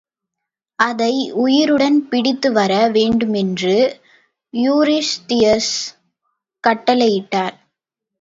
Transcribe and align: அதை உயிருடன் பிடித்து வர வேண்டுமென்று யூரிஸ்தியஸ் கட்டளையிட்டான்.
அதை 0.79 1.31
உயிருடன் 1.35 2.07
பிடித்து 2.07 2.51
வர 2.51 2.87
வேண்டுமென்று 2.87 3.75
யூரிஸ்தியஸ் 4.53 5.73
கட்டளையிட்டான். 6.63 7.57